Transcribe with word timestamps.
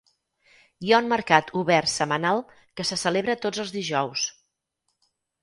Hi 0.85 0.93
ha 0.95 1.01
un 1.03 1.11
mercat 1.11 1.51
obert 1.61 1.91
setmanal 1.91 2.41
que 2.81 2.87
se 2.93 2.99
celebra 3.03 3.37
tots 3.45 3.63
els 3.67 3.75
dijous. 3.79 4.27